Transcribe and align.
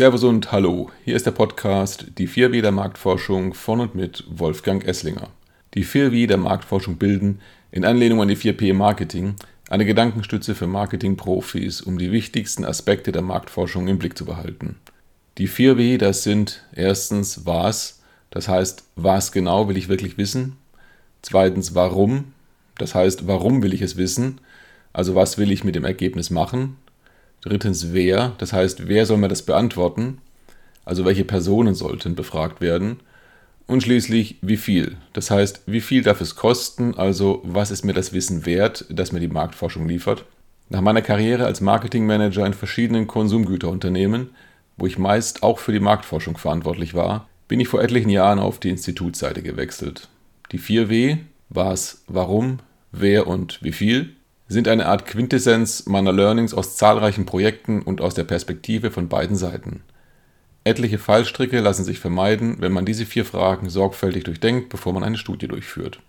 Servus 0.00 0.24
und 0.24 0.50
Hallo, 0.50 0.90
hier 1.04 1.14
ist 1.14 1.26
der 1.26 1.32
Podcast 1.32 2.06
Die 2.16 2.26
4W 2.26 2.62
der 2.62 2.72
Marktforschung 2.72 3.52
von 3.52 3.80
und 3.80 3.94
mit 3.94 4.24
Wolfgang 4.30 4.82
Esslinger. 4.82 5.28
Die 5.74 5.84
4W 5.84 6.26
der 6.26 6.38
Marktforschung 6.38 6.96
bilden, 6.96 7.42
in 7.70 7.84
Anlehnung 7.84 8.22
an 8.22 8.28
die 8.28 8.36
4P 8.38 8.72
Marketing, 8.72 9.34
eine 9.68 9.84
Gedankenstütze 9.84 10.54
für 10.54 10.66
Marketingprofis, 10.66 11.82
um 11.82 11.98
die 11.98 12.12
wichtigsten 12.12 12.64
Aspekte 12.64 13.12
der 13.12 13.20
Marktforschung 13.20 13.88
im 13.88 13.98
Blick 13.98 14.16
zu 14.16 14.24
behalten. 14.24 14.76
Die 15.36 15.50
4W, 15.50 15.98
das 15.98 16.22
sind 16.22 16.64
erstens 16.74 17.44
was, 17.44 18.00
das 18.30 18.48
heißt, 18.48 18.84
was 18.96 19.32
genau 19.32 19.68
will 19.68 19.76
ich 19.76 19.90
wirklich 19.90 20.16
wissen? 20.16 20.56
Zweitens 21.20 21.74
warum, 21.74 22.32
das 22.78 22.94
heißt, 22.94 23.26
warum 23.26 23.62
will 23.62 23.74
ich 23.74 23.82
es 23.82 23.98
wissen? 23.98 24.40
Also 24.94 25.14
was 25.14 25.36
will 25.36 25.52
ich 25.52 25.62
mit 25.62 25.74
dem 25.74 25.84
Ergebnis 25.84 26.30
machen? 26.30 26.78
Drittens 27.42 27.92
wer, 27.92 28.32
das 28.38 28.52
heißt, 28.52 28.86
wer 28.88 29.06
soll 29.06 29.16
mir 29.18 29.28
das 29.28 29.42
beantworten? 29.42 30.18
Also 30.84 31.04
welche 31.04 31.24
Personen 31.24 31.74
sollten 31.74 32.14
befragt 32.14 32.60
werden? 32.60 33.00
Und 33.66 33.82
schließlich 33.82 34.38
wie 34.42 34.56
viel, 34.56 34.96
das 35.12 35.30
heißt, 35.30 35.62
wie 35.66 35.80
viel 35.80 36.02
darf 36.02 36.20
es 36.20 36.34
kosten, 36.34 36.94
also 36.96 37.40
was 37.44 37.70
ist 37.70 37.84
mir 37.84 37.92
das 37.92 38.12
Wissen 38.12 38.44
wert, 38.44 38.84
das 38.88 39.12
mir 39.12 39.20
die 39.20 39.28
Marktforschung 39.28 39.86
liefert? 39.86 40.24
Nach 40.68 40.80
meiner 40.80 41.02
Karriere 41.02 41.46
als 41.46 41.60
Marketingmanager 41.60 42.44
in 42.44 42.54
verschiedenen 42.54 43.06
Konsumgüterunternehmen, 43.06 44.30
wo 44.76 44.86
ich 44.86 44.98
meist 44.98 45.42
auch 45.42 45.58
für 45.60 45.72
die 45.72 45.80
Marktforschung 45.80 46.36
verantwortlich 46.36 46.94
war, 46.94 47.28
bin 47.46 47.60
ich 47.60 47.68
vor 47.68 47.82
etlichen 47.82 48.10
Jahren 48.10 48.38
auf 48.38 48.58
die 48.58 48.70
Institutsseite 48.70 49.42
gewechselt. 49.42 50.08
Die 50.52 50.58
4W, 50.58 51.18
was, 51.48 52.02
warum, 52.08 52.58
wer 52.92 53.26
und 53.26 53.62
wie 53.62 53.72
viel 53.72 54.16
sind 54.50 54.66
eine 54.66 54.86
Art 54.86 55.06
Quintessenz 55.06 55.86
meiner 55.86 56.12
Learnings 56.12 56.54
aus 56.54 56.76
zahlreichen 56.76 57.24
Projekten 57.24 57.82
und 57.82 58.00
aus 58.00 58.14
der 58.14 58.24
Perspektive 58.24 58.90
von 58.90 59.08
beiden 59.08 59.36
Seiten. 59.36 59.82
Etliche 60.64 60.98
Fallstricke 60.98 61.60
lassen 61.60 61.84
sich 61.84 62.00
vermeiden, 62.00 62.56
wenn 62.58 62.72
man 62.72 62.84
diese 62.84 63.06
vier 63.06 63.24
Fragen 63.24 63.70
sorgfältig 63.70 64.24
durchdenkt, 64.24 64.68
bevor 64.68 64.92
man 64.92 65.04
eine 65.04 65.18
Studie 65.18 65.46
durchführt. 65.46 66.00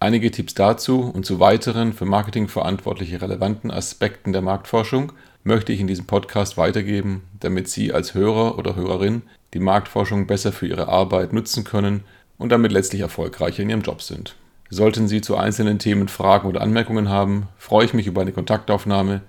Einige 0.00 0.30
Tipps 0.30 0.54
dazu 0.54 1.00
und 1.00 1.26
zu 1.26 1.40
weiteren 1.40 1.92
für 1.92 2.06
Marketing 2.06 2.48
verantwortliche 2.48 3.20
relevanten 3.20 3.70
Aspekten 3.70 4.32
der 4.32 4.40
Marktforschung 4.40 5.12
möchte 5.44 5.74
ich 5.74 5.80
in 5.80 5.86
diesem 5.86 6.06
Podcast 6.06 6.56
weitergeben, 6.56 7.22
damit 7.38 7.68
Sie 7.68 7.92
als 7.92 8.14
Hörer 8.14 8.56
oder 8.56 8.76
Hörerin 8.76 9.22
die 9.52 9.60
Marktforschung 9.60 10.26
besser 10.26 10.52
für 10.52 10.66
Ihre 10.66 10.88
Arbeit 10.88 11.34
nutzen 11.34 11.64
können 11.64 12.04
und 12.38 12.48
damit 12.48 12.72
letztlich 12.72 13.02
erfolgreicher 13.02 13.62
in 13.62 13.68
Ihrem 13.68 13.82
Job 13.82 14.00
sind. 14.00 14.36
Sollten 14.72 15.08
Sie 15.08 15.20
zu 15.20 15.36
einzelnen 15.36 15.80
Themen 15.80 16.06
Fragen 16.06 16.46
oder 16.46 16.60
Anmerkungen 16.60 17.08
haben, 17.08 17.48
freue 17.58 17.86
ich 17.86 17.92
mich 17.92 18.06
über 18.06 18.20
eine 18.20 18.30
Kontaktaufnahme, 18.30 19.20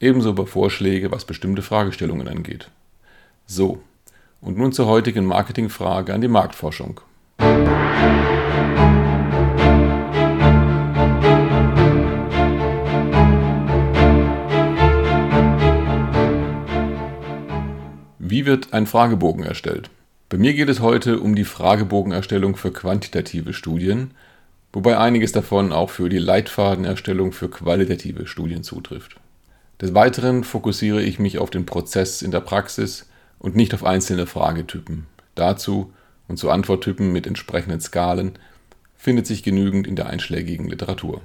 ebenso 0.00 0.28
über 0.28 0.46
Vorschläge, 0.46 1.10
was 1.10 1.24
bestimmte 1.24 1.62
Fragestellungen 1.62 2.28
angeht. 2.28 2.68
So, 3.46 3.80
und 4.42 4.58
nun 4.58 4.72
zur 4.72 4.88
heutigen 4.88 5.24
Marketingfrage 5.24 6.12
an 6.12 6.20
die 6.20 6.28
Marktforschung. 6.28 7.00
Wie 18.18 18.44
wird 18.44 18.74
ein 18.74 18.86
Fragebogen 18.86 19.44
erstellt? 19.44 19.88
Bei 20.28 20.36
mir 20.36 20.52
geht 20.52 20.68
es 20.68 20.80
heute 20.80 21.18
um 21.18 21.34
die 21.34 21.44
Fragebogenerstellung 21.44 22.56
für 22.56 22.72
quantitative 22.74 23.54
Studien 23.54 24.10
wobei 24.72 24.98
einiges 24.98 25.32
davon 25.32 25.72
auch 25.72 25.90
für 25.90 26.08
die 26.08 26.18
Leitfadenerstellung 26.18 27.32
für 27.32 27.48
qualitative 27.48 28.26
Studien 28.26 28.62
zutrifft. 28.62 29.16
Des 29.80 29.94
Weiteren 29.94 30.44
fokussiere 30.44 31.02
ich 31.02 31.18
mich 31.18 31.38
auf 31.38 31.50
den 31.50 31.66
Prozess 31.66 32.22
in 32.22 32.30
der 32.30 32.40
Praxis 32.40 33.08
und 33.38 33.56
nicht 33.56 33.74
auf 33.74 33.84
einzelne 33.84 34.26
Fragetypen. 34.26 35.06
Dazu 35.34 35.92
und 36.28 36.38
zu 36.38 36.50
Antworttypen 36.50 37.12
mit 37.12 37.26
entsprechenden 37.26 37.80
Skalen 37.80 38.32
findet 38.96 39.26
sich 39.26 39.42
genügend 39.42 39.86
in 39.86 39.96
der 39.96 40.06
einschlägigen 40.06 40.68
Literatur. 40.68 41.20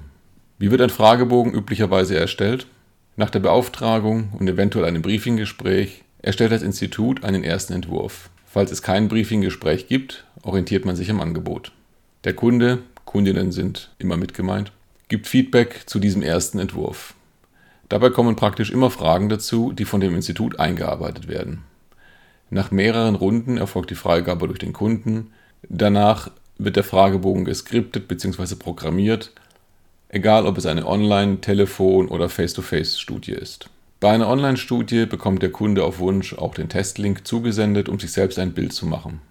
Wie 0.58 0.72
wird 0.72 0.80
ein 0.80 0.90
Fragebogen 0.90 1.54
üblicherweise 1.54 2.18
erstellt? 2.18 2.66
Nach 3.16 3.30
der 3.30 3.38
Beauftragung 3.38 4.32
und 4.38 4.48
eventuell 4.48 4.84
einem 4.84 5.02
Briefinggespräch 5.02 6.02
erstellt 6.20 6.50
das 6.50 6.62
Institut 6.62 7.22
einen 7.22 7.44
ersten 7.44 7.72
Entwurf. 7.72 8.30
Falls 8.46 8.72
es 8.72 8.82
kein 8.82 9.06
Briefinggespräch 9.06 9.86
gibt, 9.86 10.24
orientiert 10.42 10.84
man 10.84 10.96
sich 10.96 11.10
am 11.10 11.20
Angebot. 11.20 11.70
Der 12.24 12.34
Kunde 12.34 12.78
Kundinnen 13.08 13.52
sind 13.52 13.88
immer 13.98 14.18
mit 14.18 14.34
gemeint, 14.34 14.70
gibt 15.08 15.26
Feedback 15.26 15.84
zu 15.86 15.98
diesem 15.98 16.20
ersten 16.20 16.58
Entwurf. 16.58 17.14
Dabei 17.88 18.10
kommen 18.10 18.36
praktisch 18.36 18.70
immer 18.70 18.90
Fragen 18.90 19.30
dazu, 19.30 19.72
die 19.72 19.86
von 19.86 20.02
dem 20.02 20.14
Institut 20.14 20.60
eingearbeitet 20.60 21.26
werden. 21.26 21.64
Nach 22.50 22.70
mehreren 22.70 23.14
Runden 23.14 23.56
erfolgt 23.56 23.88
die 23.88 23.94
Freigabe 23.94 24.46
durch 24.46 24.58
den 24.58 24.74
Kunden. 24.74 25.30
Danach 25.70 26.30
wird 26.58 26.76
der 26.76 26.84
Fragebogen 26.84 27.46
geskriptet 27.46 28.08
bzw. 28.08 28.56
programmiert, 28.56 29.32
egal 30.10 30.44
ob 30.44 30.58
es 30.58 30.66
eine 30.66 30.86
Online-, 30.86 31.40
Telefon- 31.40 32.08
oder 32.08 32.28
Face-to-Face-Studie 32.28 33.32
ist. 33.32 33.70
Bei 34.00 34.10
einer 34.10 34.28
Online-Studie 34.28 35.06
bekommt 35.06 35.42
der 35.42 35.50
Kunde 35.50 35.82
auf 35.82 35.98
Wunsch 35.98 36.34
auch 36.34 36.52
den 36.54 36.68
Testlink 36.68 37.26
zugesendet, 37.26 37.88
um 37.88 37.98
sich 37.98 38.12
selbst 38.12 38.38
ein 38.38 38.52
Bild 38.52 38.74
zu 38.74 38.84
machen. 38.84 39.22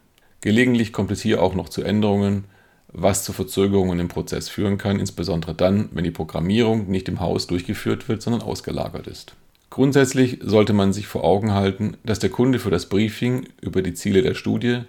Gelegentlich 0.41 0.91
kommt 0.91 1.11
es 1.11 1.21
hier 1.21 1.43
auch 1.43 1.53
noch 1.53 1.69
zu 1.69 1.83
Änderungen, 1.83 2.45
was 2.93 3.23
zu 3.23 3.33
Verzögerungen 3.33 3.99
im 3.99 4.07
Prozess 4.07 4.49
führen 4.49 4.77
kann, 4.77 4.99
insbesondere 4.99 5.53
dann, 5.53 5.89
wenn 5.91 6.03
die 6.03 6.11
Programmierung 6.11 6.89
nicht 6.89 7.07
im 7.09 7.19
Haus 7.19 7.47
durchgeführt 7.47 8.07
wird, 8.07 8.21
sondern 8.21 8.41
ausgelagert 8.41 9.07
ist. 9.07 9.35
Grundsätzlich 9.69 10.39
sollte 10.41 10.73
man 10.73 10.93
sich 10.93 11.07
vor 11.07 11.23
Augen 11.23 11.53
halten, 11.53 11.97
dass 12.03 12.19
der 12.19 12.29
Kunde 12.29 12.59
für 12.59 12.71
das 12.71 12.87
Briefing 12.87 13.47
über 13.61 13.81
die 13.81 13.93
Ziele 13.93 14.21
der 14.21 14.33
Studie 14.33 14.81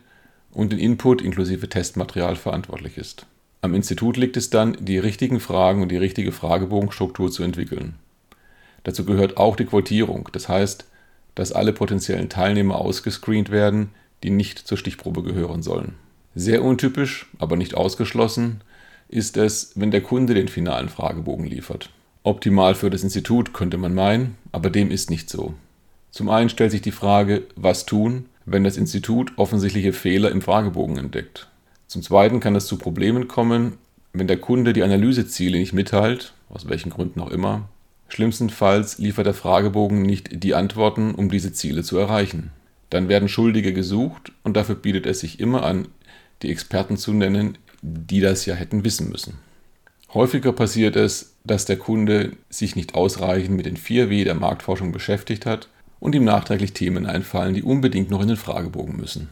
und 0.52 0.72
den 0.72 0.78
Input 0.78 1.20
inklusive 1.20 1.68
Testmaterial 1.68 2.36
verantwortlich 2.36 2.96
ist. 2.96 3.26
Am 3.60 3.74
Institut 3.74 4.16
liegt 4.16 4.36
es 4.36 4.50
dann, 4.50 4.76
die 4.80 4.98
richtigen 4.98 5.40
Fragen 5.40 5.82
und 5.82 5.90
die 5.90 5.96
richtige 5.96 6.30
Fragebogenstruktur 6.30 7.30
zu 7.30 7.42
entwickeln. 7.42 7.96
Dazu 8.84 9.04
gehört 9.04 9.36
auch 9.36 9.56
die 9.56 9.64
Quotierung, 9.64 10.28
das 10.32 10.48
heißt, 10.48 10.86
dass 11.34 11.52
alle 11.52 11.72
potenziellen 11.72 12.28
Teilnehmer 12.28 12.76
ausgescreent 12.76 13.50
werden, 13.50 13.90
die 14.22 14.30
nicht 14.30 14.58
zur 14.58 14.78
Stichprobe 14.78 15.22
gehören 15.22 15.62
sollen. 15.62 15.94
Sehr 16.38 16.62
untypisch, 16.62 17.26
aber 17.40 17.56
nicht 17.56 17.74
ausgeschlossen, 17.74 18.60
ist 19.08 19.36
es, 19.36 19.72
wenn 19.74 19.90
der 19.90 20.02
Kunde 20.02 20.34
den 20.34 20.46
finalen 20.46 20.88
Fragebogen 20.88 21.44
liefert. 21.44 21.90
Optimal 22.22 22.76
für 22.76 22.90
das 22.90 23.02
Institut 23.02 23.52
könnte 23.52 23.76
man 23.76 23.92
meinen, 23.92 24.36
aber 24.52 24.70
dem 24.70 24.92
ist 24.92 25.10
nicht 25.10 25.28
so. 25.28 25.54
Zum 26.12 26.28
einen 26.28 26.48
stellt 26.48 26.70
sich 26.70 26.80
die 26.80 26.92
Frage, 26.92 27.42
was 27.56 27.86
tun, 27.86 28.26
wenn 28.46 28.62
das 28.62 28.76
Institut 28.76 29.32
offensichtliche 29.34 29.92
Fehler 29.92 30.30
im 30.30 30.40
Fragebogen 30.40 30.96
entdeckt. 30.96 31.48
Zum 31.88 32.02
zweiten 32.02 32.38
kann 32.38 32.54
es 32.54 32.66
zu 32.66 32.78
Problemen 32.78 33.26
kommen, 33.26 33.72
wenn 34.12 34.28
der 34.28 34.38
Kunde 34.38 34.72
die 34.72 34.84
Analyseziele 34.84 35.58
nicht 35.58 35.72
mitteilt, 35.72 36.34
aus 36.50 36.68
welchen 36.68 36.90
Gründen 36.90 37.20
auch 37.20 37.32
immer. 37.32 37.68
Schlimmstenfalls 38.10 38.98
liefert 38.98 39.26
der 39.26 39.34
Fragebogen 39.34 40.02
nicht 40.02 40.44
die 40.44 40.54
Antworten, 40.54 41.16
um 41.16 41.30
diese 41.32 41.52
Ziele 41.52 41.82
zu 41.82 41.98
erreichen. 41.98 42.52
Dann 42.90 43.08
werden 43.08 43.28
Schuldige 43.28 43.72
gesucht 43.72 44.30
und 44.44 44.56
dafür 44.56 44.76
bietet 44.76 45.04
es 45.04 45.18
sich 45.18 45.40
immer 45.40 45.64
an, 45.64 45.88
die 46.42 46.50
Experten 46.50 46.96
zu 46.96 47.12
nennen, 47.12 47.58
die 47.82 48.20
das 48.20 48.46
ja 48.46 48.54
hätten 48.54 48.84
wissen 48.84 49.08
müssen. 49.08 49.38
Häufiger 50.14 50.52
passiert 50.52 50.96
es, 50.96 51.34
dass 51.44 51.64
der 51.64 51.76
Kunde 51.76 52.32
sich 52.48 52.76
nicht 52.76 52.94
ausreichend 52.94 53.56
mit 53.56 53.66
den 53.66 53.76
4W 53.76 54.24
der 54.24 54.34
Marktforschung 54.34 54.92
beschäftigt 54.92 55.46
hat 55.46 55.68
und 56.00 56.14
ihm 56.14 56.24
nachträglich 56.24 56.72
Themen 56.72 57.06
einfallen, 57.06 57.54
die 57.54 57.62
unbedingt 57.62 58.10
noch 58.10 58.22
in 58.22 58.28
den 58.28 58.36
Fragebogen 58.36 58.96
müssen. 58.96 59.28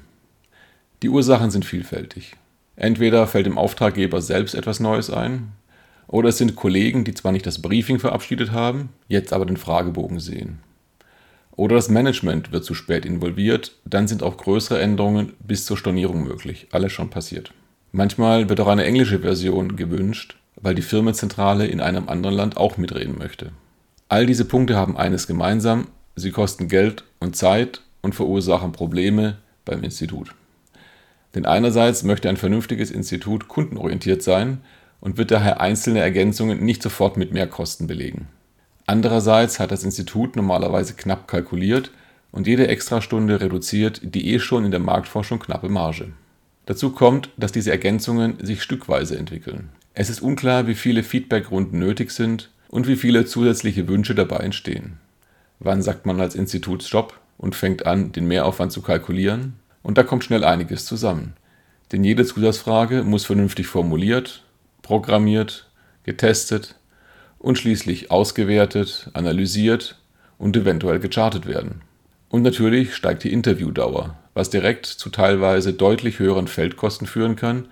Die 1.03 1.09
Ursachen 1.09 1.51
sind 1.51 1.65
vielfältig. 1.65 2.35
Entweder 2.77 3.27
fällt 3.27 3.47
dem 3.47 3.59
Auftraggeber 3.59 4.21
selbst 4.21 4.55
etwas 4.55 4.81
Neues 4.81 5.11
ein, 5.11 5.53
oder 6.09 6.29
es 6.29 6.39
sind 6.39 6.57
Kollegen, 6.57 7.05
die 7.05 7.15
zwar 7.15 7.33
nicht 7.33 7.47
das 7.47 7.61
Briefing 7.61 7.99
verabschiedet 7.99 8.53
haben, 8.53 8.91
jetzt 9.09 9.33
aber 9.33 9.45
den 9.45 9.57
Fragebogen 9.57 10.21
sehen. 10.21 10.61
Oder 11.57 11.77
das 11.77 11.89
Management 11.89 12.53
wird 12.53 12.65
zu 12.65 12.75
spät 12.75 13.07
involviert, 13.07 13.73
dann 13.87 14.07
sind 14.07 14.23
auch 14.23 14.37
größere 14.37 14.79
Änderungen 14.79 15.33
bis 15.41 15.65
zur 15.65 15.79
Stornierung 15.79 16.23
möglich. 16.23 16.69
Alles 16.71 16.93
schon 16.93 17.09
passiert. 17.09 17.53
Manchmal 17.93 18.51
wird 18.51 18.61
auch 18.61 18.67
eine 18.67 18.85
englische 18.85 19.21
Version 19.21 19.77
gewünscht, 19.77 20.37
weil 20.57 20.75
die 20.75 20.83
Firmenzentrale 20.83 21.67
in 21.67 21.81
einem 21.81 22.09
anderen 22.09 22.37
Land 22.37 22.57
auch 22.59 22.77
mitreden 22.77 23.17
möchte. 23.17 23.53
All 24.09 24.27
diese 24.27 24.45
Punkte 24.45 24.77
haben 24.77 24.99
eines 24.99 25.27
gemeinsam, 25.27 25.89
sie 26.15 26.31
kosten 26.31 26.69
Geld 26.69 27.05
und 27.21 27.37
Zeit 27.37 27.83
und 28.03 28.15
verursachen 28.15 28.73
Probleme 28.73 29.39
beim 29.65 29.83
Institut. 29.83 30.35
Denn 31.35 31.47
einerseits 31.47 32.03
möchte 32.03 32.29
ein 32.29 32.37
vernünftiges 32.37 32.91
Institut 32.91 33.49
kundenorientiert 33.49 34.23
sein 34.23 34.61
und 35.01 35.17
wird 35.17 35.31
daher 35.31 35.61
einzelne 35.61 36.01
Ergänzungen 36.01 36.65
nicht 36.65 36.83
sofort 36.83 37.17
mit 37.17 37.33
Mehrkosten 37.33 37.87
belegen. 37.87 38.29
Andererseits 38.87 39.59
hat 39.59 39.71
das 39.73 39.85
Institut 39.85 40.37
normalerweise 40.37 40.95
knapp 40.95 41.29
kalkuliert 41.29 41.91
und 42.33 42.47
jede 42.47 42.69
Extrastunde 42.69 43.41
reduziert 43.41 44.01
die 44.03 44.33
eh 44.33 44.39
schon 44.39 44.65
in 44.65 44.71
der 44.71 44.81
Marktforschung 44.81 45.41
knappe 45.41 45.69
Marge. 45.69 46.13
Dazu 46.67 46.91
kommt, 46.91 47.31
dass 47.37 47.53
diese 47.53 47.71
Ergänzungen 47.71 48.39
sich 48.45 48.63
stückweise 48.63 49.19
entwickeln. 49.19 49.71
Es 49.95 50.11
ist 50.11 50.21
unklar, 50.21 50.67
wie 50.67 50.75
viele 50.75 51.03
Feedbackrunden 51.03 51.79
nötig 51.79 52.11
sind 52.11 52.51
und 52.69 52.87
wie 52.87 52.97
viele 52.97 53.25
zusätzliche 53.25 53.89
Wünsche 53.89 54.15
dabei 54.15 54.39
entstehen. 54.39 54.99
Wann 55.59 55.83
sagt 55.83 56.07
man 56.07 56.21
als 56.21 56.35
Institut 56.35 56.83
Stopp? 56.83 57.19
und 57.39 57.55
fängt 57.55 57.87
an, 57.87 58.13
den 58.13 58.27
Mehraufwand 58.27 58.73
zu 58.73 58.83
kalkulieren. 58.83 59.55
Und 59.83 59.99
da 59.99 60.03
kommt 60.03 60.25
schnell 60.25 60.45
einiges 60.45 60.85
zusammen. 60.85 61.35
Denn 61.93 62.03
jede 62.03 62.25
Zusatzfrage 62.25 63.03
muss 63.05 63.25
vernünftig 63.25 63.67
formuliert, 63.67 64.43
programmiert, 64.83 65.69
getestet 66.03 66.76
und 67.47 67.59
schließlich 67.59 68.11
ausgewertet, 68.11 69.09
analysiert 69.13 70.01
und 70.37 70.57
eventuell 70.57 70.99
gechartet 70.99 71.47
werden. 71.47 71.83
Und 72.29 72.43
natürlich 72.43 72.97
steigt 72.97 73.23
die 73.23 73.33
Interviewdauer, 73.33 74.17
was 74.35 74.51
direkt 74.51 74.85
zu 74.85 75.11
teilweise 75.11 75.73
deutlich 75.73 76.19
höheren 76.19 76.49
Feldkosten 76.49 77.07
führen 77.07 77.37
kann, 77.37 77.69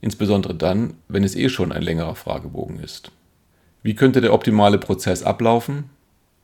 insbesondere 0.00 0.54
dann, 0.54 0.94
wenn 1.08 1.24
es 1.24 1.34
eh 1.34 1.48
schon 1.48 1.72
ein 1.72 1.82
längerer 1.82 2.14
Fragebogen 2.14 2.78
ist. 2.78 3.10
Wie 3.82 3.96
könnte 3.96 4.20
der 4.20 4.32
optimale 4.32 4.78
Prozess 4.78 5.24
ablaufen? 5.24 5.90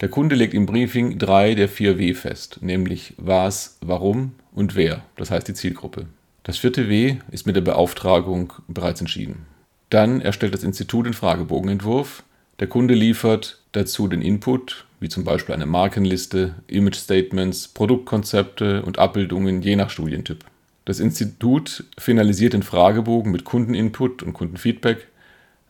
Der 0.01 0.09
Kunde 0.09 0.35
legt 0.35 0.53
im 0.53 0.67
Briefing 0.67 1.17
drei 1.21 1.55
der 1.55 1.69
vier 1.69 1.97
W 1.97 2.13
fest, 2.13 2.59
nämlich 2.61 3.15
was, 3.19 3.79
warum 3.83 4.33
und 4.53 4.75
wer, 4.75 5.03
das 5.15 5.31
heißt 5.31 5.47
die 5.47 5.55
Zielgruppe. 5.55 6.07
Das 6.43 6.59
vierte 6.59 6.89
W 6.89 7.19
ist 7.31 7.47
mit 7.47 7.55
der 7.55 7.61
Beauftragung 7.61 8.53
bereits 8.67 9.01
entschieden. 9.01 9.47
Dann 9.91 10.21
erstellt 10.21 10.55
das 10.55 10.65
Institut 10.65 11.07
den 11.07 11.15
Fragebogenentwurf. 11.15 12.25
Der 12.61 12.69
Kunde 12.69 12.95
liefert 12.95 13.61
dazu 13.73 14.09
den 14.09 14.23
Input, 14.23 14.87
wie 15.01 15.09
zum 15.09 15.25
Beispiel 15.25 15.55
eine 15.55 15.67
Markenliste, 15.67 16.55
Image 16.69 16.97
Statements, 16.97 17.69
Produktkonzepte 17.69 18.83
und 18.83 18.99
Abbildungen 18.99 19.63
je 19.63 19.77
nach 19.77 19.91
Studientyp. 19.91 20.45
Das 20.85 21.01
Institut 21.01 21.85
finalisiert 21.99 22.53
den 22.53 22.63
Fragebogen 22.63 23.33
mit 23.33 23.45
Kundeninput 23.45 24.23
und 24.23 24.35
Kundenfeedback 24.35 25.09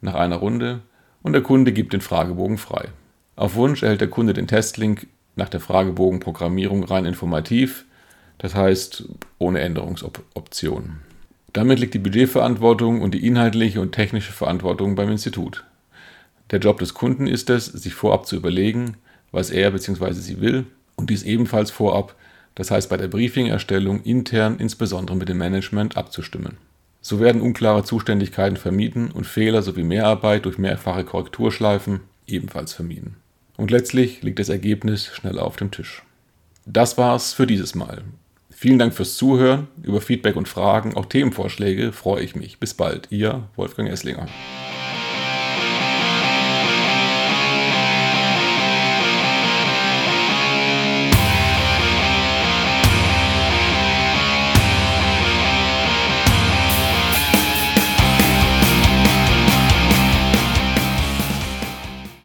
nach 0.01 0.15
einer 0.15 0.37
Runde 0.37 0.81
und 1.23 1.33
der 1.33 1.43
Kunde 1.43 1.73
gibt 1.73 1.93
den 1.93 2.01
Fragebogen 2.01 2.59
frei. 2.59 2.89
Auf 3.37 3.55
Wunsch 3.55 3.83
erhält 3.83 4.01
der 4.01 4.09
Kunde 4.09 4.35
den 4.35 4.47
Testlink 4.47 5.07
nach 5.37 5.49
der 5.49 5.61
Fragebogenprogrammierung 5.61 6.85
rein 6.85 7.05
informativ 7.05 7.87
das 8.39 8.55
heißt 8.55 9.05
ohne 9.39 9.61
Änderungsoption. 9.61 10.97
Damit 11.53 11.79
liegt 11.79 11.95
die 11.95 11.99
Budgetverantwortung 11.99 13.01
und 13.01 13.15
die 13.15 13.27
inhaltliche 13.27 13.81
und 13.81 13.93
technische 13.93 14.33
Verantwortung 14.33 14.97
beim 14.97 15.11
Institut. 15.11 15.65
Der 16.51 16.59
Job 16.59 16.79
des 16.79 16.95
Kunden 16.95 17.27
ist 17.27 17.51
es, 17.51 17.67
sich 17.67 17.95
vorab 17.95 18.27
zu 18.27 18.37
überlegen, 18.37 18.97
was 19.33 19.51
er 19.51 19.71
bzw. 19.71 20.13
sie 20.13 20.41
will 20.41 20.67
und 20.97 21.11
dies 21.11 21.23
ebenfalls 21.23 21.71
vorab, 21.71 22.15
das 22.55 22.71
heißt 22.71 22.89
bei 22.89 22.97
der 22.97 23.09
Briefingerstellung 23.09 24.03
intern 24.03 24.59
insbesondere 24.59 25.17
mit 25.17 25.29
dem 25.29 25.39
Management 25.39 25.97
abzustimmen. 25.97 26.57
So 27.01 27.21
werden 27.21 27.43
unklare 27.43 27.85
Zuständigkeiten 27.85 28.57
vermieden 28.57 29.11
und 29.11 29.27
Fehler 29.27 29.63
sowie 29.63 29.83
Mehrarbeit 29.83 30.47
durch 30.47 30.57
mehrfache 30.57 31.05
Korrekturschleifen 31.05 32.01
ebenfalls 32.27 32.73
vermieden. 32.73 33.17
Und 33.57 33.71
letztlich 33.71 34.23
liegt 34.23 34.39
das 34.39 34.49
Ergebnis 34.49 35.07
schnell 35.07 35.39
auf 35.39 35.57
dem 35.57 35.71
Tisch. 35.71 36.03
Das 36.67 36.97
war's 36.97 37.35
für 37.35 37.47
dieses 37.47 37.75
Mal. 37.75 38.03
Vielen 38.51 38.79
Dank 38.79 38.95
fürs 38.95 39.17
Zuhören. 39.17 39.69
Über 39.83 40.01
Feedback 40.01 40.37
und 40.37 40.49
Fragen, 40.49 40.95
auch 40.95 41.07
Themenvorschläge 41.07 41.93
freue 41.93 42.23
ich 42.23 42.35
mich. 42.35 42.59
Bis 42.59 42.73
bald. 42.73 43.09
Ihr 43.11 43.49
Wolfgang 43.57 43.91
Esslinger. 43.91 44.27